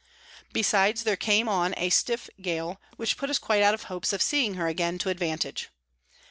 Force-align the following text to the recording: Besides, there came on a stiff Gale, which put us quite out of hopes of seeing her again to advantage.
Besides, 0.51 1.03
there 1.03 1.15
came 1.15 1.47
on 1.47 1.75
a 1.77 1.91
stiff 1.91 2.27
Gale, 2.41 2.81
which 2.97 3.17
put 3.17 3.29
us 3.29 3.37
quite 3.37 3.61
out 3.61 3.75
of 3.75 3.83
hopes 3.83 4.11
of 4.13 4.23
seeing 4.23 4.55
her 4.55 4.65
again 4.65 4.97
to 4.97 5.09
advantage. 5.09 5.69